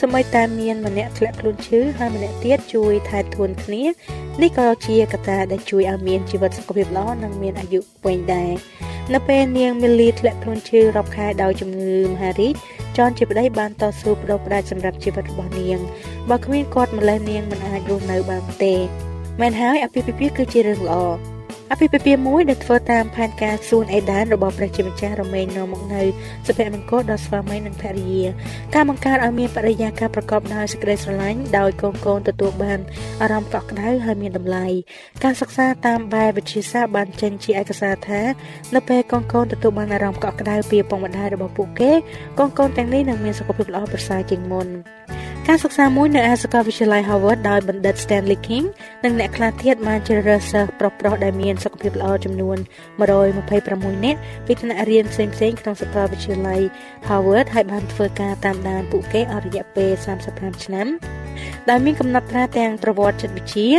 [0.00, 3.82] សម្បីតែមានម្នាក់ធ្លាក់ខ្លួនឈឺហើយម្នាក់ទៀតជួយថែទាំគ្នា
[4.42, 8.52] នេះក៏ជាកត្តាដែលជួយឲ្យមានជីវិតសុខភាពល្អនិងមានអាយុវែងដែរ
[9.14, 12.54] នៅពេលនាងមីលីធ្លាក់ខ្លួនឈឺរាប់ខែដោយជំងឺមហារីក
[12.96, 15.78] ចនជាប្តីបានតស៊ូបដូរផ្ដាច់សម្រាប់ជីវិតរបស់នាង
[16.30, 18.74] បើគ្មានគាត់ម្លេះនាងមិនអាចរស់នៅបានទេ
[19.40, 21.31] មែនហើយអភិភិភាគឺជារឿងល្អ
[21.74, 26.02] អភិភិភាមួយដែលធ្វើតាមផែនការសួនអេដានរបស់ព្រះជាម្ចាស់រមែងនាំមកនៅ
[26.46, 28.24] សុភមង្គលដល់ស្វាមីនិងភរិយា
[28.74, 32.78] ការបង្កើតឲ្យមានបរិយាកាសប្រកបដោយសេចក្តីស្រឡាញ់ដោយកូនកូនទទួលបាន
[33.22, 34.66] អារម្មណ៍កក់ក្ដៅហើយមានតម្លៃ
[35.24, 38.22] ការសិក្សាតាមបែបវិទ្យាសាស្ត្របានចេញជាឯកសារថា
[38.74, 41.92] នៅពេលកូនកូនទទួលបានអារម្មណ៍កក់ក្ដៅពីឪពុកម្ដាយរបស់ពួកគេ
[42.38, 44.68] កូនកូនទាំងនេះនឹងមានសុខភាពល្អប្រសើរជាងមុន
[45.48, 48.64] ការសិក្សាមួយនៅឯសាកលវិទ្យាល័យ Harvard ដោយបណ្ឌិត Stanley King
[49.04, 52.58] និងអ្នកខ្លះទៀតបានជ្រើសរើសសិស្សប្រុសៗដែលមានសុខភាពល្អចំនួន
[53.30, 56.60] 126នាក់ពីថ្នាក់រៀនផ្សេងៗក្នុងសាកលវិទ្យាល័យ
[57.08, 59.90] Harvard ហើយបានធ្វើការតាមដានពួកគេអស់រយៈពេល
[60.28, 60.86] 35ឆ្នាំ
[61.68, 63.70] ដែលមានកំណត់ត្រាទាំងប្រវត្តិចិត្តវិទ្យា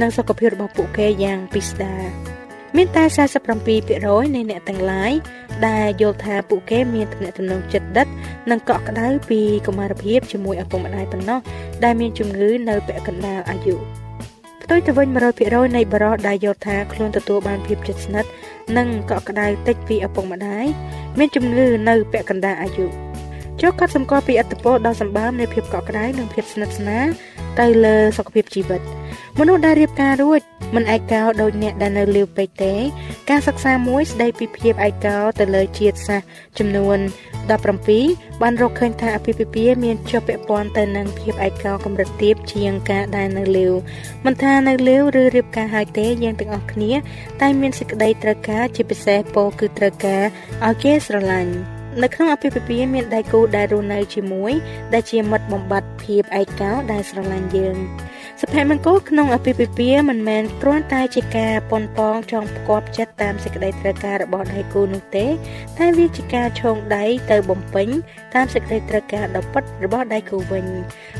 [0.00, 2.37] និងសុខភាពរបស់ពួកគេយ៉ាងពិស្ដារ
[2.76, 3.04] មានតែ
[3.70, 5.12] 47%នៃអ្នកទាំងឡាយ
[5.66, 8.06] ដែលយល់ថាពួកគេមានទំនាក់ទំនងចិត្តដិត
[8.50, 11.38] និងកក់ក្ដៅពីកុមារភាពជាមួយឪពុកម្ដាយប៉ុណ្ណោះ
[11.84, 13.76] ដែលមានជំងឺនៅពាក់កណ្ដាលអាយុ
[14.62, 15.08] ផ្ទុយទៅវិញ
[15.42, 18.30] 100%នៃបរិសដែលយល់ថាខ្លួនទទួលបានភាពជិតស្និទ្ធ
[18.76, 20.66] និងកក់ក្ដៅតិចពីឪពុកម្ដាយ
[21.18, 23.07] មានជំងឺនៅពាក់កណ្ដាលអាយុ
[23.60, 27.06] ចូលកត់សម្គាល់ពីអត្តពលដ៏សម្បើមនៃភាពកក់ក្ដៅនិងភាពស្និទ្ធស្នាល
[27.60, 28.80] ទៅលើសុខភាពជីវិត
[29.38, 30.40] មនុស្សដែលរៀបការរួច
[30.74, 32.74] មិនឯកោដូចអ្នកដែលនៅលាវពេកទេ
[33.30, 36.26] ការសិក្សាមួយស្ដីពីភាពឯកោទៅលើជាតិសាសន៍
[36.58, 36.98] ចំនួន
[37.68, 43.72] 17បានរកឃើញថាអភិភិភាមានជាប់ពាក់ព័ន្ធទៅនឹងភាពឯកោកម្រិតទាបជាងការដែលនៅលាវ
[44.24, 46.92] មិនថានៅលាវឬរៀបការហើយទេយើងទាំងអស់គ្នា
[47.40, 50.24] តែមានសេចក្តីត្រូវការជាពិសេសពោគឺត្រូវការ
[50.66, 51.54] ឲ្យគេស្រឡាញ់
[52.02, 54.52] នៅក្នុងអភិភិភាមានដៃគូដែលរស់នៅជាមួយ
[54.94, 57.76] ដែលជាមិត្តបំបត្តិភាពឯកោដែលស្រឡាញ់យើង
[58.40, 65.26] សុភមង្គលក្នុងអភិភិពាមិនមែនគ្រាន់តែជាការប៉ុនប៉ងចង់ផ្គប់ចិត្តតាមសេចក្តីត្រូវការរបស់ដៃគូនោះទេ
[65.78, 67.88] តែវាជាការឈោងដៃទៅបំពេញ
[68.34, 70.64] តាមសេចក្តីត្រូវការដ៏ពិតរបស់ដៃគូវិញ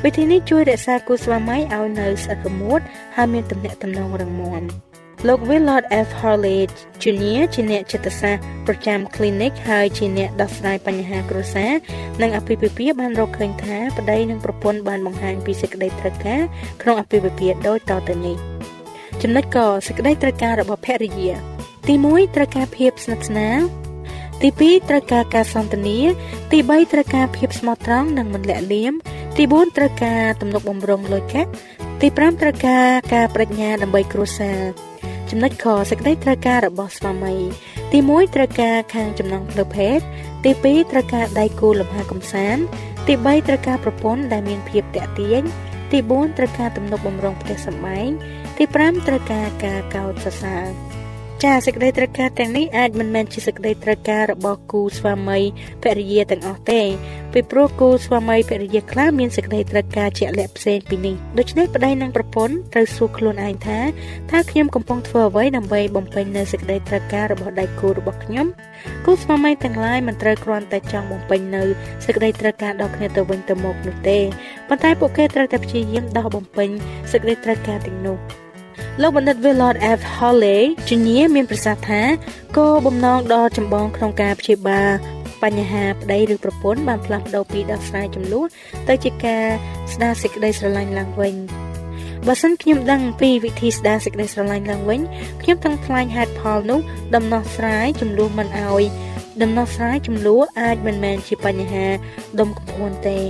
[0.05, 2.81] វិធីនេះជួយរក្សាគូស្វាមីឲ្យនៅស្អិតរមួត
[3.17, 4.88] ហើយមានទំនាក់ទំនងរឹងមាំ
[5.27, 6.09] លោក Willard F.
[6.21, 6.61] Harley
[7.03, 7.43] Jr.
[7.55, 11.73] ជាអ្នកចិត្តសាស្ត្រប្រចាំ clinic ហើយជាអ្នកដោះស្រាយបញ្ហាគ្រួសារ
[12.23, 16.43] និងអភិភិពាបានរកឃើញថាប្តីនិងប្រពន្ធបានបង្ហាញពីសេចក្តីត្រូវការ
[16.83, 18.37] ក្នុងអភិភិពាដូចតទៅនេះ
[19.23, 21.31] ចំណុចកសេចក្តីត្រូវការរបស់ភរិយា
[21.89, 23.61] ទី1ត្រូវការភាពស្និទ្ធស្នាល
[24.43, 25.99] ទី2ត្រូវការការសន្ទនា
[26.53, 28.93] ទី3ត្រូវការភាពស្មោះត្រង់និងមិនលាក់លៀម
[29.37, 31.51] ទី4ត្រូវការទំនុកបំរុងលុយកាក់
[32.01, 34.61] ទី5ត្រូវការការបញ្ញាដើម្បីគ្រួសារ
[35.31, 37.35] ចំណុចខសេចក្តីត្រូវការរបស់ស្វាមី
[37.93, 39.99] ទី1ត្រូវការខាងចំណងផ្លូវភេទ
[40.45, 42.63] ទី2ត្រូវការដៃគូលំហាកំសាន្ត
[43.07, 45.43] ទី3ត្រូវការប្រពន្ធដែលមានភាពតាក់ទាញ
[45.93, 48.09] ទី4ត្រូវការទំនុកបំរុងផ្ទះសម្បែង
[48.57, 50.88] ទី5ត្រូវការការកោតសរសើរ
[51.45, 55.39] ចាសេចក្តីត្រូវការទាំងនេះអាចមិនមែនជាសេចក្តីត្រូវការរបស់គូស្វាមី
[55.83, 56.83] ភរិយាទាំងអស់ទេ
[57.33, 63.81] ពីព្រោះគូស្វាមីភរិយាខ្លះមានសេចក្តីត្រូវការជាក់លាក់ផ្សេងពីនេះដូច្នេះប្តីនិងប្រពន្ធត្រូវសួរខ្លួនឯងថា
[64.31, 68.47] តើខ្ញុំកំពុងធ្វើអ្វីដើម្បីបំពេញនូវសេចក្តីត្រូវការរបស់ដៃគូរបស់ខ្ញុំ
[69.05, 71.69] គូស្វាមីទាំងឡាយមិនត្រូវគ្រាន់តែចង់បំពេញនូវ
[72.05, 74.19] សេចក្តីត្រូវការដល់គ្នាទៅវិញទៅមកនោះទេ
[74.69, 76.69] ប៉ុន្តែពួកគេត្រូវតែព្យាយាមដោះបំពេញ
[77.13, 78.48] សេចក្តីត្រូវការទាំងនោះ
[79.03, 80.01] លោកបណ្ឌិត Willard F.
[80.17, 82.03] Hawley ជំនាញមានប្រសាសន៍ថា
[82.57, 84.91] គោលបំណងដ៏ចម្បងក្នុងការព្យាបាល
[85.43, 88.47] បញ្ហាប្តីឬប្រពន្ធបានផ្លាស់ប្ដូរពីដោះស្រាយចំនួន
[88.89, 89.47] ទៅជាការ
[89.93, 91.35] ស្ដារសេចក្តីស្រឡាញ់ឡើងវិញ
[92.27, 95.01] បើសិនខ្ញុំដឹងពីវិធីស្ដារសេចក្តីស្រឡាញ់ឡើងវិញ
[95.43, 96.81] ខ្ញុំទាំងថ្លែងហេតុផលនោះ
[97.15, 98.83] ដំណោះស្រាយចំនួនមិនអោយ
[99.43, 101.87] ដំណោះស្រាយចំនួនអាចមិនមែនជាបញ្ហា
[102.41, 103.21] ដុំកំភួនទេ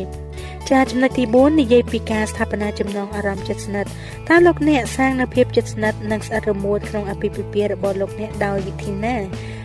[0.70, 3.90] ចាចំណុចទី4និយាយពីការស្ថាបនាចំណងអារម្មណ៍ចិត្តស្និទ្ធ
[4.28, 9.16] តើលោកអ្នកសាងនៅភាពចិត្តស្និទ្ធនិងស្អិតរមួតក្នុងអភិភិពារបស់លោកអ្នកដោយវិធីណា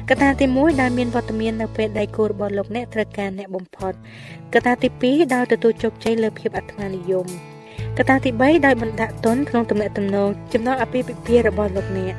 [0.10, 3.94] កត្តាទី1ដែលមានវត្តមាននៅពេលដៃគូរបស់លោកអ្នកត្រូវការអ្នកបំផុត
[4.54, 7.28] កត្តាទី2ដោយទទួលជោគជ័យលើភាពអាត្មានិយម
[7.98, 12.16] កត្តាទី3ដោយបណ្ដាក់ទុនក្នុងទំនាក់ទំនងចំណងអភិភិពារបស់លោកអ្នក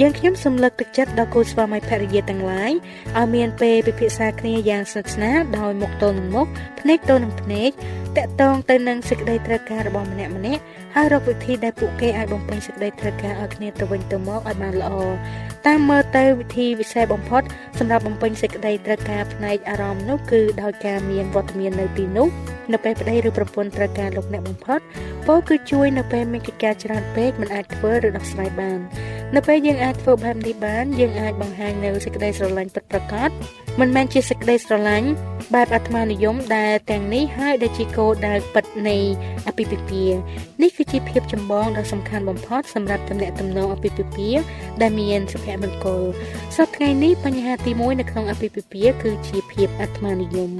[0.00, 2.72] យើងខ្ញុំសូមលើកទឹកចិត្តដល់គូស្វាមីភរិយាទាំងឡាយ
[3.16, 6.46] ឲ្យមានពេលពិភាក្សាគ្នាយ៉ាងស្និទ្ធស្នាលដោយមុខទល់នឹងមុខ
[6.80, 7.70] ភ្នែកទល់នឹងភ្នែក
[8.16, 10.62] តាក់ទងទៅនឹងសេចក្តីត្រូវការរបស់ម្នាក់ម្នាក់
[10.94, 14.92] ហើយរកវិធីដែលពួកគេអាចបំពេញសេចក្តីត្រូវការឲ្យគ្នាទៅវិញទៅមកឲ្យបានល្អ
[15.66, 17.42] តាមមើលទៅវិធីវិសេសបំផុត
[17.78, 22.28] សម្រាប់បំពេញសេចក្តីត្រូវការផ្នែកអារម្មណ៍នោះគឺដោយការមានវត្តមាននៅទីនោះ
[22.72, 24.80] នៅពេលប្តីឬប្រពន្ធត្រូវការលោកអ្នកបំផុត
[25.26, 28.80] ពោលគឺជួយនៅពេលមានកិច្ចការច្រើនពេកមិនអាចធ្វើឬដោះស្រាយបាន
[29.34, 33.30] នៅពេលយើងអាចធ្វើបែបនេះបានយើងអាចបង្ហាញនៅសេចក្តីស្រឡាញ់ពិតប្រាកដ
[33.80, 35.08] មិនមែនជាសេចក្តីស្រឡាញ់
[35.54, 38.96] បែបអាត្មានិយមដែលទាំងនេះហើយដែលជាគោលដៅពិតនៃ
[39.46, 40.04] អភិភិពា
[40.62, 44.30] នេះគឺជាភាពចម្បងដ៏សំខាន់បំផុតសម្រាប់ទំនាក់ទំនងអភិភិពា
[44.82, 46.02] ដែលមានសុភមង្គល
[46.56, 50.52] សប្តាហ៍ថ្ងៃនេះបញ្ហាទី1នៅក្នុងអភិភិពាគឺជាភាពអាត្មានិយម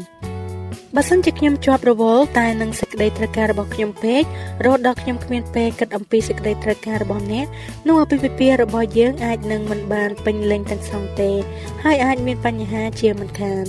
[0.98, 4.22] បើសិនជាខ្ញុំជាប់រវល់តែនឹងសេចក្តីត្រូវការរបស់ខ្ញុំពេក
[4.64, 7.46] រហូតដល់ខ្ញុំគ្មានពេលគិតអំពីសេចក្តីត្រូវការរបស់អ្នក
[7.88, 11.30] នោះអភិវិពារបស់យើងអាចនឹងមិនបានពេញលេញទាំងស្រុងទេ
[11.84, 13.64] ហើយអាចមានបញ្ហាជាមិនខាន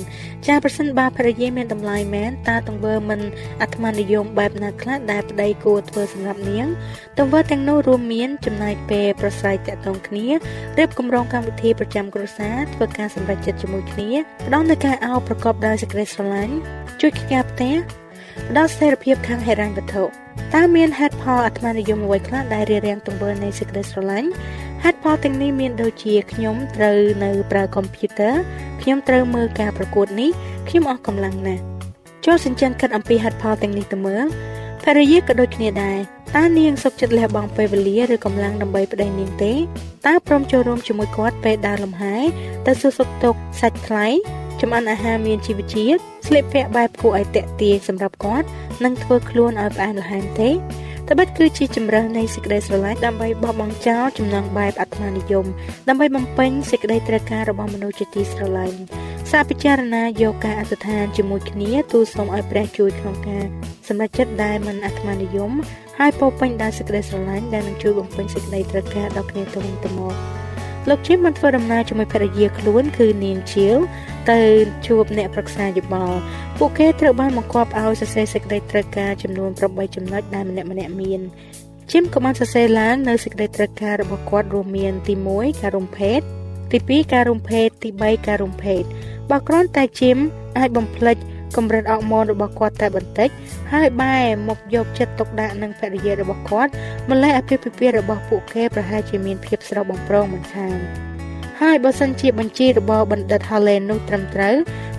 [0.47, 3.19] ចាប្រសិនបើភរិយាមានតម្លៃមែនតើទង្វើមិន
[3.61, 6.67] អាត្មានិយមបែបណាខ្លះដែលប្តីគួរធ្វើសម្រាប់នាង
[7.17, 10.27] ទង្វើទាំងនោះរួមមានចំណាយពេលប្រស្រ័យតាក់ទងគ្នា
[10.77, 14.09] រៀបគម្រោងកម្មវិធីប្រចាំគ្រួសារធ្វើការសម្រេចចិត្តជាមួយគ្នា
[14.47, 16.55] ផ្ដល់នូវការអោបប្រកបដោយសេចក្តីស្រឡាញ់
[17.01, 17.75] ជួយកិច្ចការផ្ទះ
[18.49, 20.03] ផ្ដល់ស្ថិរភាពខាងហិរញ្ញវត្ថុ
[20.55, 24.29] តើមានហេតុផលអាត្មានិយមអ្វីខ្លះដែលរារាំងទង្វើនៃសេចក្តីស្រឡាញ់
[24.83, 28.33] ហេតុផលទាំងនេះមានដូចជាខ្ញុំត្រូវនៅប្រើកុំព្យូទ័រ
[28.81, 30.29] ខ្ញុំត្រូវមើលការប្រកួតនេះ
[30.69, 31.61] ខ្ញុំអស់កម្លាំងណាស់
[32.25, 34.25] ចូលសិនចានគិតអំពីហេតុផលទាំងនេះទៅមើល
[34.83, 35.97] ភរិយាក៏ដូចគ្នាដែរ
[36.35, 39.53] តើនាងសុខចិត្តលះបង់ពេលវេលាឬកម្លាំងដើម្បីប្តីនាងទេ
[40.07, 42.15] តើព្រមចូលរួមជាមួយគាត់ពេលដើរលំហែ
[42.65, 44.07] ទៅសួរសុខទុក្ខសាច់ថ្លៃ
[44.61, 48.47] ចំអិនអាហារមានជីវជាតិស្លៀកពាក់បែបគួរឲ្យតាក់ទាញសម្រាប់គាត់
[48.83, 50.49] និងធ្វើខ្លួនឲ្យផ្អែមល្ហែមទេ
[51.09, 55.45] ត្បិតគឺជាជំរើសនៃសេចក្តីស្រឡាញ់ដើម្បីបោះបង់ចោលចំណងបែបអាត្មានិយម
[55.87, 58.77] ដើម្បីបំពេញសេចក្តីត្រូវការរបស់មនុស្សជាទីស្រឡាញ់
[59.31, 63.45] សាពិចារណាយកការអធិដ្ឋានជាមួយគ្នាទូលសូមឲ្យព្រះជួយក្នុងការ
[63.87, 65.51] សម្រេចចិត្តដែលមិនអាត្មានិយម
[65.99, 70.15] ហើយពោពេញដោយសេចក្តីស្រឡាញ់ដែលនឹងជួយបំពេញសេចក្តីត្រូវការដល់គ្នាទៅវិញទៅមក
[70.89, 73.77] លោកជិមបានធ្វើដំណើរជាមួយភរិយាខ្លួនគឺនាងជាវ
[74.31, 74.41] ទៅ
[74.87, 76.19] ជួបអ្នកប្រឹក្សាយោបល់
[76.57, 81.21] ពួកគេត្រូវបានបង្គាប់ឲ្យសរសេរសេចក្តីត្រូវការចំនួន8ចំណុចដែលម្នាក់ម្នាក់មាន
[81.91, 86.19] ជិមក៏បានសរសេរឡើងនៅសេចក្តីត្រូវការរបស់គាត់រួមមានទី1ការរំភេត
[86.71, 88.83] ទី2ការរំភេតទី3ការរំភេត
[89.29, 90.17] បើគ្រាន់តែជិម
[90.57, 91.17] អាចបំភ្លេច
[91.55, 93.29] កម្រិតអរម៉ូនរបស់គាត់តែបន្តិច
[93.73, 96.71] ហើយបែរមកយកចិត្តទុកដាក់នឹងភរិយារបស់គាត់
[97.11, 100.77] ម្លេះអាពាហ៍ពិពាហ៍របស់ពួកគេប្រហែលជាមានភាពស្រស់បំព្រងមិនខាន
[101.61, 104.55] ហើយបើសិនជាបញ្ជីរបស់បណ្ឌិត Halen នោះត្រឹមត្រូវ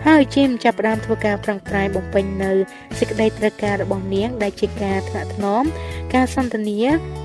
[0.07, 2.53] ហើយជាមចាប់ផ្ដើមធ្វើការប្រឹងប្រែងបំពេញនៅ
[2.99, 5.65] សេចក្តីត្រូវការរបស់នាង ដែលជាការថ្នាក់ថ្នម
[6.15, 6.79] ការសន្ទនា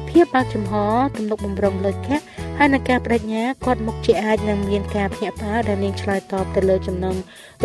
[0.09, 0.73] ភាពបើកចំហ
[1.17, 2.19] ទំនុកបំរុងលើកៈ
[2.57, 7.15] ហើយនឹងការបដិញ្ញាគាត់មកជាអាចនឹងមានការភ្ញាក់ផ្អើលដែលនាងឆ្លើយតបទៅលើចំណង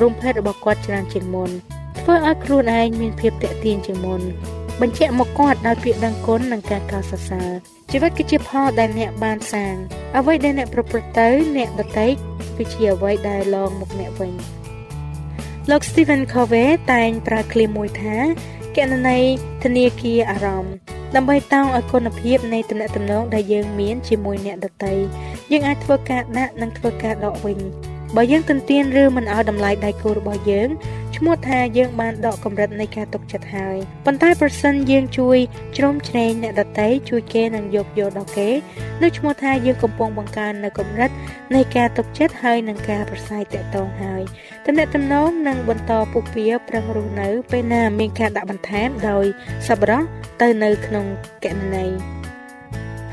[0.00, 1.50] រួមភេទរបស់គាត់ច្រើនជាងមុន
[2.00, 4.22] ធ្វើឲ្យខ្លួនឯងមានភាពតាក់ទាញជាងមុន
[4.82, 7.50] បញ្ជាក់មកគាត់ដោយពាក្យដឹងគុណនិងការកោតសរសើរ
[7.90, 9.74] ជីវិតគឺជាផលដែលអ្នកបានសាង
[10.16, 12.06] អ្វីដែលអ្នកប្រព្រឹត្តទៅអ្នកដទៃ
[12.56, 14.32] គឺជាអ្វីដែលឡងមកអ្នកវិញ
[15.70, 18.16] លោក Stephen Covey តែងប្រើឃ្លាមួយថា
[18.76, 19.22] កណន័យ
[19.64, 20.74] ធនាគារអារម្មណ៍
[21.16, 24.94] ដើម្បីតោងឲ្យគុណភាពនៃទំនាក់ទំនងដែលយើងមានជាមួយអ្នកដទៃ
[25.52, 27.58] យើងអាចធ្វើការដាក់និងធ្វើការដកវិញ
[28.16, 30.68] បើយើងទន្ទានឬមិនឲ្យតម្លៃដៃគូរបស់យើង
[31.16, 35.38] ឈ្មោះថាយើងបានដកកម្រិតនៃការទុកចិត្តហើយប៉ុន្តែប្រសិនយើងជួយ
[35.76, 38.50] ជ្រោមជ្រែងអ្នកដតីជួយគេនិងយកយកដល់គេ
[39.02, 41.10] នោះឈ្មោះថាយើងកំពុងបង្កើននៅកម្រិត
[41.54, 44.22] នៃការទុកចិត្តហើយនិងការប្រស័យតាក់ទងហើយ
[44.66, 49.24] តំណែងតំណងនឹងបន្តពុះពៀប្រឹងរស់នៅពេលណាមានការដាក់បន្ថែមដោយ
[49.66, 50.02] សប្បុរស
[50.42, 51.06] ទៅនៅក្នុង
[51.44, 51.90] កណន័យ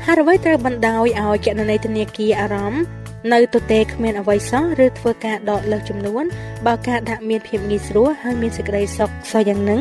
[0.04, 6.24] ហើយអ្វីត្រូវបណ្ដោយឲ្យកណន័យធនាគារអារម្មណ៍ នៅទទេគ្មានអ្វីសោះឬធ្វើការដកលើសចំនួន
[6.66, 9.80] បើការដាក់មានភាពងាយស្រួលហើយមានសេចក្តីសុខសោះយ៉ាងនឹង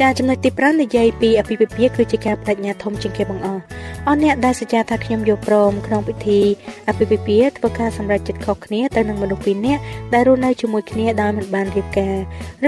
[0.00, 3.62] ចាចំណុចទី5និយាយពីអភិភិភាគឺជាការបដិញ្ញាធំជាងគេបង្អស់
[4.06, 6.40] អស់អ្នកដែលសច្ចាថាខ្ញុំយកព្រមក្នុងពិធី
[6.88, 9.82] អភិភិភាធ្វើការសម្រេចចិត្តខុសគ្នាទៅនឹងមនុស្សពីរនាក់
[10.14, 12.16] ដែលរស់នៅជាមួយគ្នាដោយមិនបានរៀបការ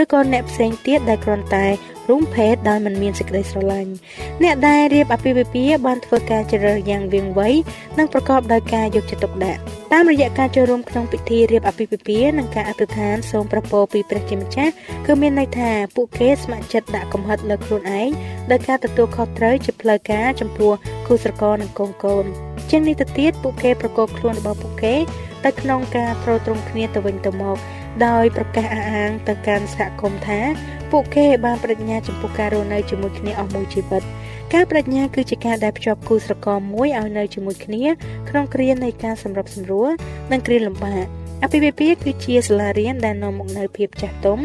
[0.00, 1.66] ឬក៏អ្នកផ្សេងទៀតដែលគ្រាន់តែ
[2.10, 3.92] រួមភេទដោយមិនមានសេចក្តីស្រឡាញ់
[4.42, 7.48] អ្នកដែលរៀបអាពាហ៍ពិពាហ៍បានធ្វើការជ្រើសរើសយ៉ាងវាងវៃ
[7.98, 9.60] និងប្រកបដោយការយកចិត្តទុកដាក់
[9.92, 14.72] តាមរយៈការចូលរួមក្នុងពិធីរៀបអាពាហ៍ពិពាហ៍និងការអធិដ្ឋានសូមប្រពោពីព្រះជាម្ចាស់
[15.06, 18.08] គឺមានន័យថាពួកគេស្ម័គ្រចិត្តដាក់កំហិតលើខ្លួនឯង
[18.50, 20.72] ដោយការទទួលខុសត្រូវជាផ្លូវការចំពោះ
[21.06, 22.24] គូស្រករនិងកូនកូន
[22.70, 24.96] ជាងនេះទៅទៀតពួកគេប្រកបខ្លួនរបស់ពួកគេ
[25.44, 27.56] ទៅក្នុងការទ្រទ្រង់គ្នាទៅវិញទៅមក
[28.06, 30.40] ដោយប្រកាសអះអាងទៅកាន់សហគមន៍ថា
[30.90, 34.02] ពួកគេបានបដិញ្ញាចំពោះការរស់នៅជាមួយគ្នាអស់មួយជីវិត
[34.54, 37.84] ការបដិញ្ញាគឺជាការដែលភ្ជាប់គូស្រករមួយឲ្យនៅជាមួយគ្នា
[38.28, 39.90] ក្នុងគ្រានៃការសម្របសម្រួល
[40.32, 44.40] និងគ្រាលំបាក អភិវិពាគឺជាសាលារៀនដែលនាំមកនូវភាពចាស់ទុំ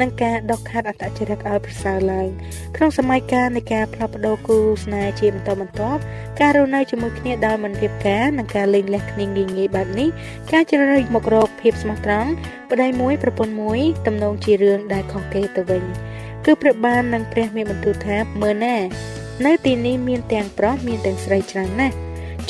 [0.00, 2.28] និងការដកខាត់អត្តចរិតឲ្យប្រសើរឡើង
[2.76, 6.00] ក្នុងសម័យកាលនៃការផ្លាស់ប្ដូរគូស្នេហ៍ជាបន្តបន្ទាប់
[6.40, 10.08] ការរស់នៅជាមួយគ្នាដោយមិនរៀបការនិងការលេងលះគ្នាងាយងាយបែបនេះ
[10.52, 12.30] ការជ្រើសរើសមករកភាពស្មោះត្រង់
[12.70, 15.82] ប្តីមួយប្រពន្ធមួយទំនងជារឿងដែលខុសគេទៅវិញ
[16.44, 18.76] គឺព្រះបាននឹងព្រះមានបន្ទូលថាមើលណា
[19.46, 21.96] នៅទីនេះមានទាំងប្រុសមានទាំងស្រីច្រើនណាស់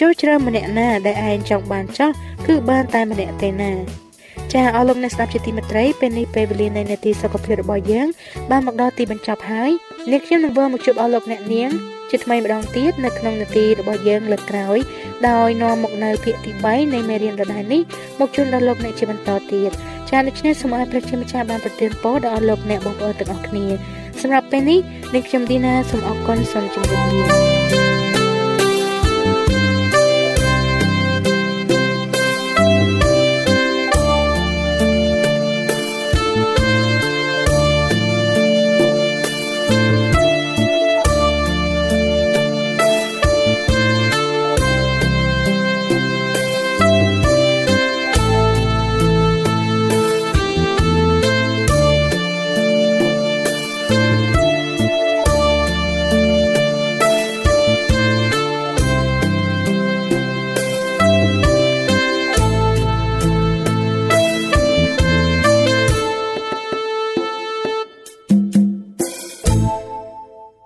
[0.00, 2.10] ចូលជ្រើម្នាក់ណាដែលឯងចង់បានចោះ
[2.46, 3.72] គឺបានតែម្នាក់ទេណា
[4.52, 8.08] ចាអស់លោកអ្នកស្ដាប់ជាទីមេត្រីពេលនេះពេលវេលានៃនាទីសុខភាពរបស់យើង
[8.50, 9.70] បានមកដល់ទីបញ្ចប់ហើយ
[10.10, 11.70] នាងខ្ញុំនឹងវិលមកជួបអស់លោកអ្នកនាង
[12.10, 14.78] ជាថ្មីម្ដងទៀតនៅក្នុងនាទីរបស់យើងលើកក្រោយ
[15.28, 17.82] ដោយនាំមកនៅភាគទី3នៃមេរៀនដដែលនេះ
[18.20, 19.70] មកជូនដល់លោកអ្នកជាបន្តទៀត
[20.10, 23.66] ចាដូច្នេះសូមឲ្យព្រះជាម្ចាស់បានប្រទានពរដល់អស់លោកអ្នកបងប្អូនទាំងអស់គ្នា
[24.20, 24.78] សម្រាប់ពេលនេះ
[25.14, 28.03] នាងខ្ញុំឌីណាសូមអរគុណសូមជម្រាបលា